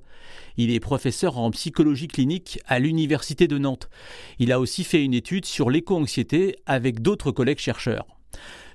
Il 0.58 0.72
est 0.72 0.80
professeur 0.80 1.38
en 1.38 1.52
psychologie 1.52 2.08
clinique 2.08 2.60
à 2.66 2.80
l'Université 2.80 3.48
de 3.48 3.58
Nantes. 3.58 3.90
Il 4.40 4.52
a 4.52 4.60
aussi 4.60 4.84
fait 4.84 5.04
une 5.04 5.14
étude 5.14 5.46
sur 5.46 5.70
l'éco-anxiété 5.70 6.56
avec 6.66 7.02
d'autres 7.02 7.32
collègues 7.32 7.60
chercheurs. 7.60 8.08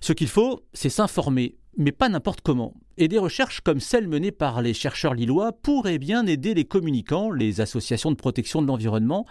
Ce 0.00 0.12
qu'il 0.12 0.28
faut, 0.28 0.62
c'est 0.73 0.90
s'informer, 0.90 1.56
mais 1.76 1.92
pas 1.92 2.09
n'importe 2.09 2.40
comment. 2.40 2.75
Et 2.97 3.09
des 3.09 3.18
recherches 3.18 3.61
comme 3.61 3.80
celles 3.80 4.09
menées 4.09 4.33
par 4.33 4.62
les 4.62 4.75
chercheurs 4.75 5.14
lillois 5.14 5.52
pourraient 5.52 5.99
bien 5.99 6.25
aider 6.26 6.54
les 6.54 6.64
communicants, 6.64 7.30
les 7.30 7.61
associations 7.61 8.11
de 8.11 8.16
protection 8.16 8.62
de 8.62 8.68
l'environnement, 8.68 9.26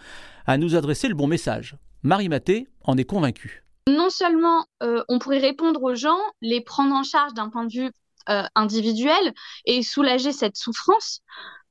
à 0.45 0.57
nous 0.57 0.75
adresser 0.75 1.07
le 1.07 1.15
bon 1.15 1.27
message. 1.27 1.77
Marie 2.03 2.29
Maté 2.29 2.67
en 2.83 2.97
est 2.97 3.05
convaincue 3.05 3.64
non 4.05 4.12
seulement 4.12 4.67
euh, 4.83 5.03
on 5.09 5.17
pourrait 5.17 5.39
répondre 5.39 5.81
aux 5.81 5.95
gens, 5.95 6.19
les 6.41 6.62
prendre 6.62 6.93
en 6.93 7.01
charge 7.01 7.33
d'un 7.33 7.50
point 7.50 7.65
de 7.65 7.74
vue 7.74 7.91
euh, 8.29 8.43
individuel 8.53 9.33
et 9.65 9.81
soulager 9.81 10.31
cette 10.31 10.57
souffrance, 10.57 11.21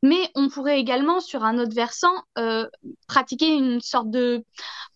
mais 0.03 0.31
on 0.35 0.49
pourrait 0.49 0.81
également, 0.81 1.21
sur 1.21 1.45
un 1.45 1.59
autre 1.59 1.75
versant, 1.75 2.25
euh, 2.39 2.69
pratiquer 3.07 3.55
une 3.55 3.81
sorte 3.81 4.11
de 4.11 4.45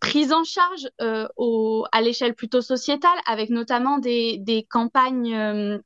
prise 0.01 0.33
en 0.33 0.43
charge 0.43 0.89
à 0.99 2.01
l'échelle 2.01 2.35
plutôt 2.35 2.61
sociétale, 2.61 3.19
avec 3.25 3.51
notamment 3.51 3.99
des, 3.99 4.67
campagnes 4.69 5.81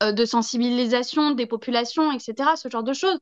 de 0.00 0.24
sensibilisation 0.24 1.32
des 1.32 1.46
populations, 1.46 2.12
etc., 2.12 2.50
ce 2.56 2.68
genre 2.68 2.82
de 2.82 2.92
choses. 2.92 3.18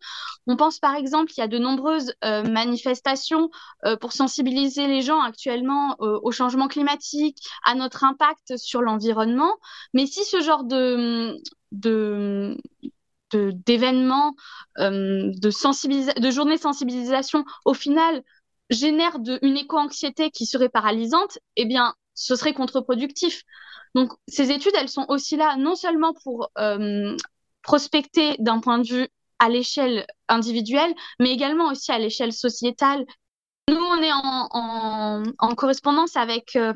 On 0.47 0.57
pense 0.57 0.79
par 0.79 0.95
exemple 0.95 1.31
qu'il 1.31 1.41
y 1.41 1.45
a 1.45 1.49
de 1.49 1.59
nombreuses 1.59 2.13
euh, 2.25 2.43
manifestations 2.43 3.51
euh, 3.85 3.97
pour 3.97 4.13
sensibiliser 4.13 4.87
les 4.87 5.03
gens 5.03 5.21
actuellement 5.21 5.97
au 5.99 6.31
changement 6.33 6.69
climatique, 6.69 7.39
à 7.65 7.75
notre 7.75 8.05
impact 8.05 8.57
sur 8.57 8.83
l'environnement. 8.83 9.55
Mais 9.95 10.07
si 10.07 10.25
ce 10.25 10.41
genre 10.41 10.65
de, 10.65 11.37
de 11.73 12.57
d'événements, 13.33 14.35
de, 14.79 15.51
sensibilisa 15.51 16.13
de 16.13 16.31
journées 16.31 16.59
sensibilisation, 16.59 17.45
au 17.65 17.75
final, 17.75 18.23
génère 18.71 19.19
de, 19.19 19.39
une 19.43 19.57
éco-anxiété 19.57 20.31
qui 20.31 20.47
serait 20.47 20.69
paralysante, 20.69 21.39
eh 21.57 21.65
bien, 21.65 21.95
ce 22.17 22.35
serait 22.35 22.55
contre-productif. 22.55 23.45
Donc, 23.95 24.13
ces 24.27 24.51
études, 24.51 24.75
elles 24.79 24.89
sont 24.89 25.07
aussi 25.09 25.37
là 25.37 25.57
non 25.57 25.77
seulement 25.77 26.13
pour 26.25 26.51
euh, 26.59 27.17
prospecter 27.63 28.35
d'un 28.41 28.59
point 28.61 28.79
de 28.79 28.89
vue 28.89 29.09
à 29.39 29.49
l'échelle 29.49 30.07
individuelle, 30.29 30.95
mais 31.21 31.31
également 31.31 31.69
aussi 31.69 31.93
à 31.93 31.99
l'échelle 31.99 32.33
sociétale 32.33 33.05
nous, 33.69 33.81
on 33.81 34.01
est 34.01 34.13
en, 34.13 35.55
correspondance 35.57 36.17
avec 36.17 36.55
euh, 36.55 36.73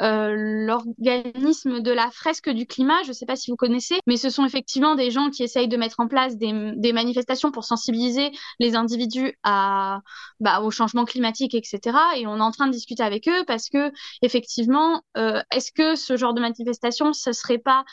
euh, 0.00 0.34
l'organisme 0.36 1.80
de 1.80 1.90
la 1.90 2.12
fresque 2.12 2.48
du 2.50 2.64
climat. 2.64 3.02
Je 3.02 3.08
ne 3.08 3.12
sais 3.12 3.26
pas 3.26 3.34
si 3.34 3.50
vous 3.50 3.56
connaissez, 3.56 3.98
mais 4.06 4.16
ce 4.16 4.30
sont 4.30 4.44
effectivement 4.44 4.94
des 4.94 5.10
gens 5.10 5.30
qui 5.30 5.42
essayent 5.42 5.66
de 5.66 5.76
mettre 5.76 5.98
en 5.98 6.06
place 6.06 6.36
des, 6.36 6.92
manifestations 6.92 7.50
pour 7.50 7.64
sensibiliser 7.64 8.30
les 8.60 8.76
individus 8.76 9.36
à, 9.42 10.00
bah, 10.38 10.60
au 10.60 10.70
changement 10.70 11.04
climatique, 11.04 11.54
etc. 11.54 11.96
Et 12.16 12.26
on 12.28 12.36
est 12.36 12.40
en 12.40 12.52
train 12.52 12.68
de 12.68 12.72
discuter 12.72 13.02
avec 13.02 13.28
eux 13.28 13.44
parce 13.46 13.68
que, 13.68 13.90
effectivement, 14.22 15.02
euh, 15.16 15.42
est-ce 15.50 15.72
que 15.72 15.96
ce 15.96 16.16
genre 16.16 16.34
de 16.34 16.40
manifestation, 16.40 17.12
ce 17.12 17.32
serait 17.32 17.58
pas 17.58 17.84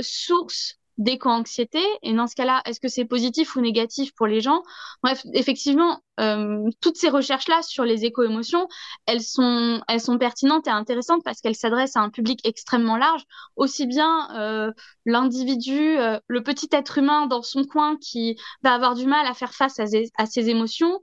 source 0.00 0.78
d'éco-anxiété 0.98 1.80
Et 2.02 2.12
dans 2.14 2.26
ce 2.26 2.34
cas-là, 2.34 2.62
est-ce 2.66 2.80
que 2.80 2.88
c'est 2.88 3.04
positif 3.04 3.56
ou 3.56 3.60
négatif 3.60 4.12
pour 4.14 4.26
les 4.26 4.40
gens? 4.40 4.62
Bref, 5.02 5.24
effectivement, 5.32 6.00
euh, 6.20 6.68
toutes 6.80 6.96
ces 6.96 7.08
recherches-là 7.08 7.62
sur 7.62 7.84
les 7.84 8.04
éco-émotions, 8.04 8.68
elles 9.06 9.22
sont, 9.22 9.82
elles 9.88 10.00
sont 10.00 10.18
pertinentes 10.18 10.66
et 10.66 10.70
intéressantes 10.70 11.22
parce 11.24 11.40
qu'elles 11.40 11.56
s'adressent 11.56 11.96
à 11.96 12.00
un 12.00 12.10
public 12.10 12.40
extrêmement 12.46 12.96
large, 12.96 13.22
aussi 13.56 13.86
bien 13.86 14.28
euh, 14.36 14.72
l'individu, 15.06 15.98
euh, 15.98 16.18
le 16.26 16.42
petit 16.42 16.68
être 16.72 16.98
humain 16.98 17.26
dans 17.26 17.42
son 17.42 17.64
coin 17.64 17.96
qui 17.96 18.36
va 18.62 18.74
avoir 18.74 18.94
du 18.94 19.06
mal 19.06 19.26
à 19.26 19.34
faire 19.34 19.54
face 19.54 19.80
à, 19.80 19.84
à 20.18 20.26
ses 20.26 20.48
émotions, 20.48 21.00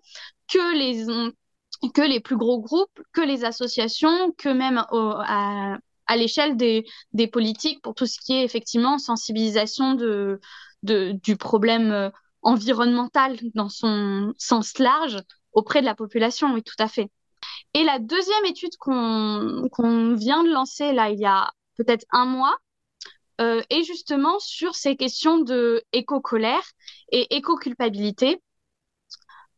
que 0.48 0.78
les 0.78 1.06
que 1.94 2.02
les 2.02 2.20
plus 2.20 2.36
gros 2.38 2.60
groupes, 2.60 3.00
que 3.14 3.22
les 3.22 3.46
associations, 3.46 4.32
que 4.38 4.50
même 4.50 4.86
au, 4.92 5.14
à, 5.18 5.78
à 6.10 6.18
l'échelle 6.18 6.58
des, 6.58 6.84
politiques 7.32 7.82
pour 7.82 7.96
tout 7.96 8.08
ce 8.08 8.20
qui 8.20 8.34
est 8.34 8.44
effectivement 8.44 8.98
sensibilisation 8.98 9.96
du 10.84 11.38
problème 11.38 11.92
euh, 11.92 12.10
environnemental 12.42 13.38
dans 13.54 13.70
son 13.70 14.34
sens 14.38 14.80
large 14.80 15.18
auprès 15.54 15.82
de 15.82 15.86
la 15.86 15.96
population, 15.96 16.54
oui, 16.54 16.64
tout 16.64 16.76
à 16.80 16.88
fait. 16.88 17.10
Et 17.74 17.84
la 17.84 18.00
deuxième 18.00 18.46
étude 18.46 18.76
qu'on 18.80 19.68
qu'on 19.72 20.16
vient 20.16 20.44
de 20.44 20.52
lancer 20.52 20.92
là, 20.94 21.12
il 21.12 21.20
y 21.20 21.26
a 21.26 21.52
peut-être 21.78 22.06
un 22.12 22.26
mois, 22.26 22.58
euh, 23.40 23.62
est 23.70 23.84
justement 23.84 24.38
sur 24.40 24.76
ces 24.76 24.98
questions 24.98 25.38
de 25.40 25.84
éco-colère 25.94 26.64
et 27.12 27.36
éco-culpabilité, 27.38 28.42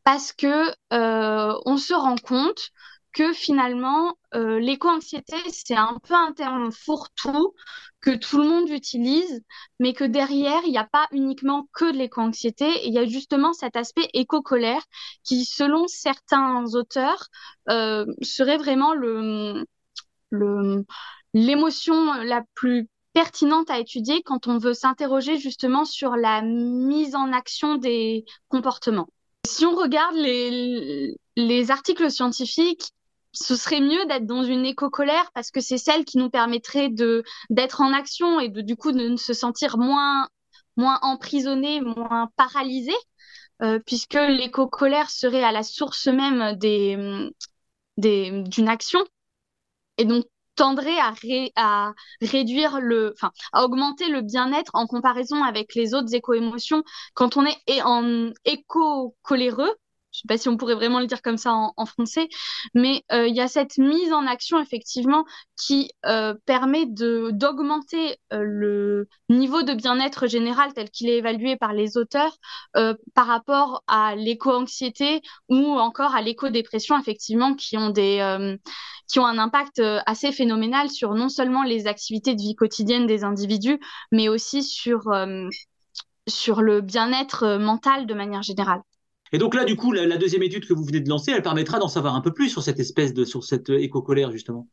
parce 0.03 0.34
que 0.34 0.70
euh, 0.93 1.60
on 1.65 1.77
se 1.77 1.93
rend 1.93 2.15
compte 2.17 2.70
que 3.13 3.33
finalement, 3.33 4.17
euh, 4.33 4.59
l'éco-anxiété, 4.59 5.35
c'est 5.49 5.75
un 5.75 5.97
peu 6.07 6.13
un 6.13 6.31
terme 6.31 6.71
fourre-tout 6.71 7.53
que 7.99 8.11
tout 8.11 8.37
le 8.39 8.47
monde 8.47 8.69
utilise, 8.69 9.41
mais 9.79 9.93
que 9.93 10.03
derrière, 10.03 10.61
il 10.65 10.71
n'y 10.71 10.77
a 10.77 10.87
pas 10.91 11.07
uniquement 11.11 11.67
que 11.73 11.91
de 11.91 11.97
l'éco-anxiété, 11.97 12.85
il 12.85 12.93
y 12.93 12.97
a 12.97 13.05
justement 13.05 13.53
cet 13.53 13.75
aspect 13.75 14.09
éco-colère 14.13 14.81
qui, 15.23 15.45
selon 15.45 15.87
certains 15.87 16.63
auteurs, 16.73 17.27
euh, 17.69 18.05
serait 18.21 18.57
vraiment 18.57 18.93
le, 18.93 19.65
l'émotion 21.33 22.13
la 22.23 22.43
plus 22.55 22.87
pertinente 23.13 23.69
à 23.69 23.79
étudier 23.79 24.23
quand 24.23 24.47
on 24.47 24.57
veut 24.57 24.73
s'interroger 24.73 25.37
justement 25.37 25.85
sur 25.85 26.15
la 26.15 26.41
mise 26.41 27.13
en 27.13 27.33
action 27.33 27.75
des 27.75 28.25
comportements. 28.47 29.09
Si 29.45 29.65
on 29.65 29.75
regarde 29.75 30.15
les, 30.15 31.17
les 31.35 31.71
articles 31.71 32.09
scientifiques, 32.09 32.91
ce 33.33 33.55
serait 33.55 33.81
mieux 33.81 34.05
d'être 34.07 34.25
dans 34.25 34.43
une 34.43 34.65
éco-colère 34.65 35.31
parce 35.33 35.51
que 35.51 35.61
c'est 35.61 35.77
celle 35.77 36.05
qui 36.05 36.17
nous 36.17 36.29
permettrait 36.29 36.89
de 36.89 37.23
d'être 37.50 37.81
en 37.81 37.93
action 37.93 38.39
et 38.39 38.50
de 38.50 38.61
du 38.61 38.75
coup 38.75 38.91
de 38.91 39.15
se 39.15 39.33
sentir 39.33 39.77
moins 39.77 40.27
moins 40.77 41.00
emprisonné, 41.01 41.81
moins 41.81 42.29
paralysé, 42.38 42.93
euh, 43.61 43.79
puisque 43.85 44.15
l'éco-colère 44.15 45.09
serait 45.09 45.43
à 45.43 45.51
la 45.51 45.63
source 45.63 46.07
même 46.07 46.55
des 46.57 47.23
d'une 47.97 48.67
action 48.69 49.00
et 49.97 50.05
donc 50.05 50.25
tendrait 50.55 51.00
à, 51.00 51.13
à 51.55 51.93
réduire 52.21 52.79
le, 52.81 53.13
enfin, 53.15 53.31
à 53.53 53.63
augmenter 53.63 54.09
le 54.09 54.21
bien-être 54.21 54.71
en 54.73 54.85
comparaison 54.85 55.43
avec 55.43 55.75
les 55.75 55.93
autres 55.93 56.13
éco-émotions. 56.13 56.83
Quand 57.13 57.38
on 57.38 57.45
est 57.45 57.81
en 57.83 58.31
éco-coléreux, 58.45 59.71
je 60.11 60.19
sais 60.19 60.27
pas 60.27 60.37
si 60.37 60.49
on 60.49 60.57
pourrait 60.57 60.75
vraiment 60.75 60.99
le 60.99 61.07
dire 61.07 61.21
comme 61.21 61.37
ça 61.37 61.53
en, 61.53 61.85
français, 61.85 62.27
mais 62.73 63.03
euh, 63.11 63.27
il 63.27 63.35
y 63.35 63.41
a 63.41 63.47
cette 63.47 63.77
mise 63.77 64.13
en 64.13 64.27
action 64.27 64.59
effectivement 64.59 65.25
qui 65.57 65.91
euh, 66.05 66.33
permet 66.45 66.85
de 66.85 67.31
d'augmenter 67.31 68.17
euh, 68.33 68.41
le 68.43 69.07
niveau 69.29 69.63
de 69.63 69.73
bien-être 69.73 70.27
général 70.27 70.73
tel 70.73 70.89
qu'il 70.89 71.09
est 71.09 71.17
évalué 71.17 71.55
par 71.55 71.73
les 71.73 71.97
auteurs 71.97 72.37
par 73.13 73.27
rapport 73.27 73.83
à 73.87 74.15
l'éco-anxiété 74.15 75.21
ou 75.49 75.57
encore 75.79 76.15
à 76.15 76.21
l'éco-dépression 76.21 76.97
effectivement 76.99 77.55
qui 77.55 77.77
ont 77.77 77.89
des 77.89 78.57
qui 79.07 79.19
ont 79.19 79.25
un 79.25 79.37
impact 79.37 79.81
assez 80.05 80.31
phénoménal 80.31 80.89
sur 80.89 81.13
non 81.15 81.29
seulement 81.29 81.63
les 81.63 81.87
activités 81.87 82.35
de 82.35 82.41
vie 82.41 82.55
quotidienne 82.55 83.07
des 83.07 83.23
individus, 83.23 83.79
mais 84.11 84.29
aussi 84.29 84.63
sur 84.63 85.09
sur 86.27 86.61
le 86.61 86.81
bien-être 86.81 87.57
mental 87.57 88.05
de 88.05 88.13
manière 88.13 88.43
générale. 88.43 88.81
Et 89.31 89.38
donc 89.38 89.55
là, 89.55 89.63
du 89.63 89.75
coup, 89.75 89.91
la, 89.91 90.17
deuxième 90.17 90.43
étude 90.43 90.67
que 90.67 90.73
vous 90.73 90.83
venez 90.83 91.00
de 91.00 91.09
lancer, 91.09 91.31
elle 91.31 91.41
permettra 91.41 91.79
d'en 91.79 91.88
savoir 91.88 92.15
un 92.15 92.21
peu 92.21 92.33
plus 92.33 92.50
sur 92.50 92.61
cette 92.61 92.79
espèce 92.79 93.13
de, 93.13 93.25
sur 93.25 93.43
cette 93.43 93.69
éco-colère, 93.69 94.31
justement. 94.31 94.67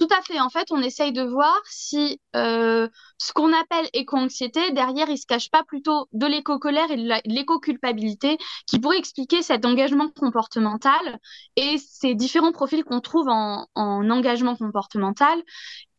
Tout 0.00 0.08
à 0.18 0.22
fait. 0.22 0.40
En 0.40 0.48
fait, 0.48 0.72
on 0.72 0.80
essaye 0.80 1.12
de 1.12 1.22
voir 1.22 1.60
si 1.66 2.18
euh, 2.34 2.88
ce 3.18 3.34
qu'on 3.34 3.52
appelle 3.52 3.86
éco-anxiété, 3.92 4.72
derrière, 4.72 5.10
il 5.10 5.18
se 5.18 5.26
cache 5.26 5.50
pas 5.50 5.62
plutôt 5.62 6.08
de 6.12 6.24
l'éco-colère 6.24 6.90
et 6.90 6.96
de 6.96 7.20
l'éco-culpabilité 7.26 8.38
qui 8.66 8.78
pourrait 8.78 8.96
expliquer 8.96 9.42
cet 9.42 9.66
engagement 9.66 10.08
comportemental 10.08 11.18
et 11.56 11.76
ces 11.76 12.14
différents 12.14 12.52
profils 12.52 12.82
qu'on 12.82 13.00
trouve 13.00 13.28
en, 13.28 13.66
engagement 13.76 14.56
comportemental 14.56 15.38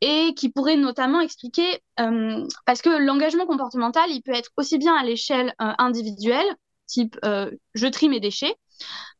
et 0.01 0.33
qui 0.33 0.49
pourrait 0.49 0.77
notamment 0.77 1.21
expliquer, 1.21 1.83
euh, 1.99 2.43
parce 2.65 2.81
que 2.81 2.89
l'engagement 2.89 3.45
comportemental, 3.45 4.09
il 4.09 4.23
peut 4.23 4.33
être 4.33 4.49
aussi 4.57 4.79
bien 4.79 4.95
à 4.95 5.03
l'échelle 5.03 5.53
euh, 5.61 5.73
individuelle, 5.77 6.55
type 6.91 7.17
euh, 7.25 7.51
je 7.73 7.87
trie 7.87 8.09
mes 8.09 8.19
déchets, 8.19 8.55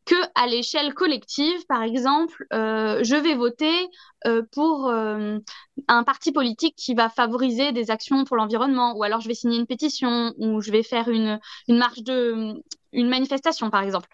que 0.06 0.16
à 0.36 0.48
l'échelle 0.48 0.94
collective, 0.94 1.66
par 1.68 1.84
exemple, 1.84 2.46
euh, 2.54 3.04
je 3.04 3.16
vais 3.16 3.36
voter 3.36 3.88
euh, 4.26 4.44
pour 4.52 4.90
un 4.90 6.04
parti 6.04 6.32
politique 6.32 6.76
qui 6.76 6.94
va 6.96 7.10
favoriser 7.10 7.72
des 7.72 7.92
actions 7.92 8.24
pour 8.26 8.36
l'environnement, 8.36 8.96
ou 8.98 9.04
alors 9.04 9.22
je 9.22 9.28
vais 9.28 9.36
signer 9.36 9.58
une 9.60 9.68
pétition, 9.68 10.34
ou 10.38 10.62
je 10.62 10.72
vais 10.72 10.84
faire 10.84 11.10
une, 11.10 11.40
une 11.68 11.78
marche 11.78 12.02
de, 12.02 12.54
une 12.92 13.10
manifestation, 13.10 13.70
par 13.70 13.84
exemple. 13.84 14.10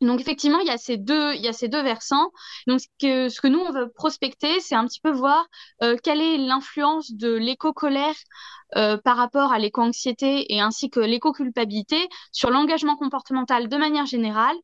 Donc 0.00 0.20
effectivement, 0.20 0.60
il 0.60 0.66
y 0.66 0.70
a 0.70 0.78
ces 0.78 0.96
deux, 0.96 1.34
il 1.34 1.42
y 1.42 1.48
a 1.48 1.52
ces 1.52 1.68
deux 1.68 1.82
versants. 1.82 2.30
Donc 2.66 2.80
ce 2.80 2.86
que, 2.98 3.28
ce 3.28 3.40
que 3.40 3.48
nous 3.48 3.58
on 3.58 3.70
veut 3.70 3.90
prospecter, 3.90 4.60
c'est 4.60 4.74
un 4.74 4.86
petit 4.86 5.00
peu 5.00 5.10
voir 5.10 5.46
euh, 5.82 5.96
quelle 6.02 6.20
est 6.20 6.38
l'influence 6.38 7.12
de 7.12 7.32
l'éco-colère 7.34 8.14
euh, 8.76 8.96
par 8.96 9.16
rapport 9.16 9.52
à 9.52 9.58
l'éco-anxiété 9.58 10.52
et 10.54 10.60
ainsi 10.60 10.90
que 10.90 11.00
l'éco-culpabilité 11.00 12.08
sur 12.32 12.50
l'engagement 12.50 12.96
comportemental 12.96 13.68
de 13.68 13.76
manière 13.76 14.06
générale, 14.06 14.56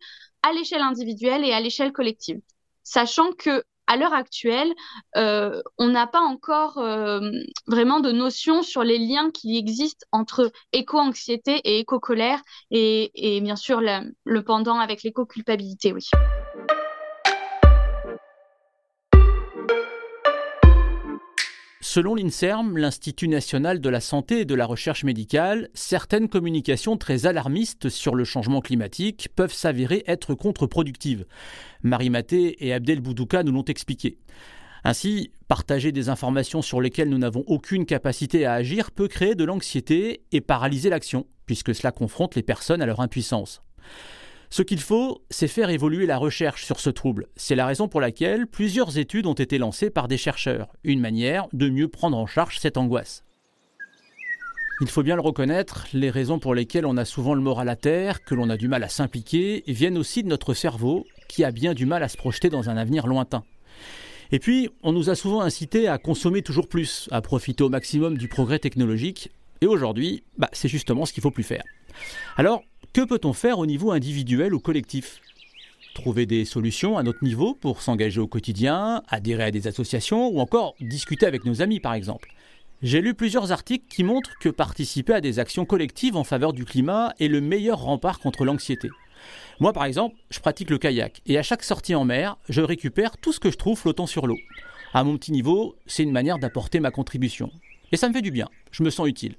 à 0.43 0.53
l'échelle 0.53 0.83
individuelle 0.83 1.45
et 1.45 1.53
à 1.53 1.61
l'échelle 1.61 1.93
collective. 1.93 2.41
Sachant 2.83 3.33
que 3.33 3.65
à 3.87 3.97
l'heure 3.97 4.13
actuelle, 4.13 4.73
euh, 5.17 5.63
on 5.79 5.89
n'a 5.89 6.07
pas 6.07 6.21
encore 6.21 6.79
euh, 6.79 7.21
vraiment 7.67 8.01
de 8.01 8.13
notion 8.13 8.63
sur 8.63 8.83
les 8.83 8.99
liens 8.99 9.31
qui 9.31 9.57
existent 9.57 10.07
entre 10.13 10.51
éco-anxiété 10.73 11.57
et 11.65 11.81
éco-colère 11.81 12.41
et, 12.71 13.41
bien 13.43 13.57
sûr 13.57 13.81
le 13.81 14.43
pendant 14.43 14.79
avec 14.79 15.03
l'éco-culpabilité, 15.03 15.93
oui. 15.93 16.09
Selon 21.97 22.15
l'INSERM, 22.15 22.77
l'Institut 22.77 23.27
national 23.27 23.81
de 23.81 23.89
la 23.89 24.03
santé 24.03 24.41
et 24.41 24.45
de 24.45 24.55
la 24.55 24.67
recherche 24.67 25.03
médicale, 25.03 25.71
certaines 25.73 26.29
communications 26.29 26.99
très 26.99 27.25
alarmistes 27.25 27.89
sur 27.89 28.15
le 28.15 28.25
changement 28.25 28.61
climatique 28.61 29.31
peuvent 29.35 29.55
s'avérer 29.55 30.05
être 30.07 30.35
contre-productives. 30.35 31.25
Marie 31.83 32.11
Maté 32.11 32.67
et 32.67 32.75
Abdel 32.75 33.01
Boudouka 33.01 33.43
nous 33.45 33.53
l'ont 33.53 33.65
expliqué. 33.65 34.19
Ainsi, 34.85 35.33
partager 35.49 35.91
des 35.91 36.11
informations 36.11 36.61
sur 36.61 36.83
lesquelles 36.83 37.09
nous 37.09 37.17
n'avons 37.17 37.45
aucune 37.47 37.87
capacité 37.87 38.45
à 38.45 38.53
agir 38.53 38.91
peut 38.91 39.09
créer 39.09 39.35
de 39.35 39.45
l'anxiété 39.45 40.21
et 40.33 40.43
paralyser 40.43 40.91
l'action, 40.91 41.27
puisque 41.47 41.75
cela 41.75 41.93
confronte 41.93 42.35
les 42.35 42.43
personnes 42.43 42.83
à 42.83 42.87
leur 42.87 43.01
impuissance. 43.01 43.63
Ce 44.51 44.63
qu'il 44.63 44.81
faut, 44.81 45.23
c'est 45.31 45.49
faire 45.49 45.71
évoluer 45.71 46.07
la 46.07 46.19
recherche 46.19 46.65
sur 46.65 46.81
ce 46.81 46.91
trouble. 46.91 47.27
C'est 47.37 47.55
la 47.55 47.67
raison 47.67 47.89
pour 47.89 48.01
laquelle 48.01 48.47
plusieurs 48.47 48.99
études 48.99 49.27
ont 49.27 49.35
été 49.35 49.59
lancées 49.59 49.91
par 49.91 50.09
des 50.09 50.17
chercheurs, 50.17 50.69
une 50.85 51.01
manière 51.01 51.47
de 51.53 51.69
mieux 51.69 51.89
prendre 51.89 52.17
en 52.17 52.27
charge 52.27 52.59
cette 52.59 52.77
angoisse. 52.77 53.25
Il 54.83 54.89
faut 54.89 55.03
bien 55.03 55.17
le 55.17 55.23
reconnaître, 55.23 55.87
les 55.95 56.11
raisons 56.11 56.39
pour 56.39 56.55
lesquelles 56.55 56.85
on 56.85 56.99
a 56.99 57.07
souvent 57.07 57.35
le 57.35 57.41
moral 57.41 57.69
à 57.71 57.77
terre, 57.77 58.23
que 58.25 58.35
l'on 58.35 58.51
a 58.51 58.59
du 58.59 58.69
mal 58.69 58.85
à 58.85 58.91
s'impliquer, 58.91 59.65
viennent 59.67 59.97
aussi 59.97 60.23
de 60.23 60.29
notre 60.29 60.53
cerveau, 60.53 61.07
qui 61.29 61.45
a 61.45 61.51
bien 61.51 61.73
du 61.73 61.87
mal 61.87 62.03
à 62.03 62.09
se 62.09 62.19
projeter 62.19 62.51
dans 62.51 62.69
un 62.69 62.77
avenir 62.77 63.07
lointain. 63.07 63.43
Et 64.33 64.39
puis, 64.39 64.69
on 64.83 64.93
nous 64.93 65.09
a 65.09 65.15
souvent 65.15 65.41
incité 65.41 65.89
à 65.89 65.97
consommer 65.99 66.43
toujours 66.43 66.69
plus, 66.69 67.09
à 67.11 67.23
profiter 67.23 67.65
au 67.65 67.71
maximum 67.71 68.19
du 68.19 68.29
progrès 68.29 68.59
technologique, 68.59 69.31
et 69.61 69.67
aujourd'hui, 69.67 70.23
bah, 70.39 70.49
c'est 70.53 70.69
justement 70.69 71.07
ce 71.07 71.13
qu'il 71.13 71.23
faut 71.23 71.31
plus 71.31 71.43
faire. 71.43 71.65
Alors, 72.37 72.63
que 72.93 73.05
peut-on 73.05 73.33
faire 73.33 73.59
au 73.59 73.67
niveau 73.67 73.93
individuel 73.93 74.55
ou 74.55 74.61
collectif? 74.61 75.21
Trouver 75.95 76.27
des 76.27 76.45
solutions 76.45 76.99
à 76.99 77.03
notre 77.03 77.25
niveau 77.25 77.55
pour 77.55 77.81
s'engager 77.81 78.21
au 78.21 78.27
quotidien, 78.27 79.03
adhérer 79.09 79.45
à 79.45 79.51
des 79.51 79.67
associations 79.67 80.29
ou 80.29 80.41
encore 80.41 80.75
discuter 80.81 81.27
avec 81.27 81.45
nos 81.45 81.63
amis 81.63 81.81
par 81.81 81.95
exemple? 81.95 82.31
J'ai 82.83 83.01
lu 83.01 83.15
plusieurs 83.15 83.53
articles 83.53 83.87
qui 83.89 84.05
montrent 84.05 84.39
que 84.39 84.51
participer 84.51 85.15
à 85.15 85.21
des 85.23 85.39
actions 85.39 85.65
collectives 85.65 86.17
en 86.17 86.25
faveur 86.25 86.53
du 86.53 86.67
climat 86.67 87.15
est 87.19 87.29
le 87.29 87.41
meilleur 87.41 87.81
rempart 87.81 88.19
contre 88.19 88.45
l'anxiété. 88.45 88.91
Moi 89.61 89.73
par 89.73 89.87
exemple, 89.87 90.17
je 90.29 90.41
pratique 90.41 90.69
le 90.69 90.77
kayak 90.77 91.23
et 91.25 91.39
à 91.39 91.43
chaque 91.43 91.65
sortie 91.65 91.95
en 91.95 92.05
mer, 92.05 92.37
je 92.51 92.61
récupère 92.61 93.17
tout 93.17 93.33
ce 93.33 93.41
que 93.41 93.51
je 93.51 93.57
trouve 93.57 93.79
flottant 93.79 94.07
sur 94.07 94.27
l'eau. 94.27 94.37
À 94.93 95.05
mon 95.05 95.17
petit 95.17 95.33
niveau, 95.33 95.77
c'est 95.87 96.03
une 96.03 96.13
manière 96.13 96.39
d'apporter 96.39 96.81
ma 96.81 96.91
contribution. 96.91 97.51
Et 97.93 97.97
ça 97.97 98.09
me 98.09 98.13
fait 98.13 98.23
du 98.23 98.31
bien, 98.31 98.49
je 98.71 98.83
me 98.83 98.91
sens 98.91 99.09
utile. 99.09 99.37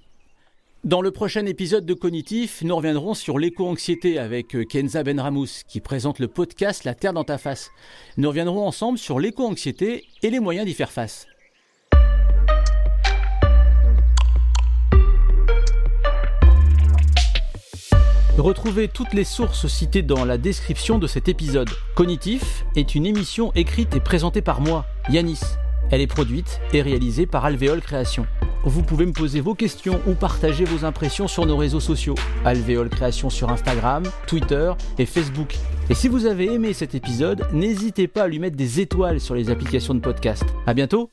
Dans 0.83 1.01
le 1.01 1.09
prochain 1.09 1.45
épisode 1.47 1.87
de 1.87 1.93
Cognitif, 1.95 2.61
nous 2.61 2.75
reviendrons 2.75 3.15
sur 3.15 3.39
l'éco-anxiété 3.39 4.19
avec 4.19 4.55
euh, 4.55 4.63
Kenza 4.63 5.03
Benramous 5.03 5.63
qui 5.67 5.81
présente 5.81 6.19
le 6.19 6.27
podcast 6.27 6.83
La 6.83 6.93
Terre 6.93 7.13
dans 7.13 7.23
ta 7.23 7.39
face. 7.39 7.71
Nous 8.15 8.29
reviendrons 8.29 8.65
ensemble 8.65 8.99
sur 8.99 9.19
l'éco-anxiété 9.19 10.05
et 10.21 10.29
les 10.29 10.39
moyens 10.39 10.67
d'y 10.67 10.75
faire 10.75 10.91
face. 10.91 11.25
Retrouvez 18.37 18.87
toutes 18.87 19.13
les 19.13 19.23
sources 19.23 19.65
citées 19.67 20.03
dans 20.03 20.25
la 20.25 20.37
description 20.37 20.99
de 20.99 21.07
cet 21.07 21.27
épisode. 21.27 21.71
Cognitif 21.95 22.65
est 22.75 22.93
une 22.93 23.07
émission 23.07 23.51
écrite 23.55 23.95
et 23.95 23.99
présentée 23.99 24.43
par 24.43 24.61
moi, 24.61 24.85
Yanis. 25.09 25.41
Elle 25.89 26.01
est 26.01 26.07
produite 26.07 26.61
et 26.71 26.83
réalisée 26.83 27.25
par 27.25 27.45
Alvéole 27.45 27.81
Création. 27.81 28.27
Vous 28.63 28.83
pouvez 28.83 29.05
me 29.05 29.13
poser 29.13 29.39
vos 29.39 29.55
questions 29.55 30.01
ou 30.07 30.13
partager 30.13 30.65
vos 30.65 30.85
impressions 30.85 31.27
sur 31.27 31.45
nos 31.45 31.57
réseaux 31.57 31.79
sociaux, 31.79 32.15
Alvéole 32.45 32.89
Création 32.89 33.29
sur 33.29 33.49
Instagram, 33.49 34.03
Twitter 34.27 34.71
et 34.97 35.05
Facebook. 35.05 35.55
Et 35.89 35.93
si 35.93 36.07
vous 36.07 36.25
avez 36.25 36.53
aimé 36.53 36.73
cet 36.73 36.95
épisode, 36.95 37.47
n'hésitez 37.53 38.07
pas 38.07 38.23
à 38.23 38.27
lui 38.27 38.39
mettre 38.39 38.57
des 38.57 38.81
étoiles 38.81 39.19
sur 39.19 39.35
les 39.35 39.49
applications 39.49 39.93
de 39.93 39.99
podcast. 39.99 40.43
À 40.65 40.73
bientôt! 40.73 41.09